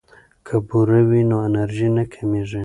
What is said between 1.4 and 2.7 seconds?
انرژي نه کمیږي.